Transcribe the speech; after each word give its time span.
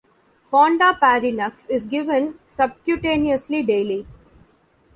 Fondaparinux 0.51 1.69
is 1.69 1.83
given 1.85 2.39
subcutaneously 2.57 3.63
daily. 3.63 4.07